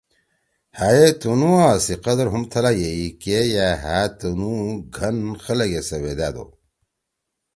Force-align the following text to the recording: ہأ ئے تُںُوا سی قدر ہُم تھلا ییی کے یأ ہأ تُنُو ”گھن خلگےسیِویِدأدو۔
ہأ 0.77 0.89
ئے 0.97 1.07
تُںُوا 1.19 1.67
سی 1.85 1.95
قدر 2.05 2.25
ہُم 2.31 2.43
تھلا 2.51 2.71
ییی 2.79 3.07
کے 3.21 3.37
یأ 3.53 3.67
ہأ 3.83 3.99
تُنُو 4.19 4.53
”گھن 4.95 5.17
خلگےسیِویِدأدو۔ 5.43 6.45